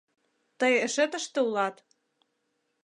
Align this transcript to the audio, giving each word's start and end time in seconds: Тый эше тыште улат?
Тый 0.59 0.73
эше 0.85 1.05
тыште 1.11 1.39
улат? 1.47 1.75